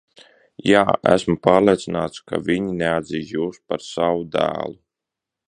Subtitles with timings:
[0.69, 0.79] Jā,
[1.11, 4.77] esmu pārliecināts, ka viņi neatzīs jūs par savu dēlu.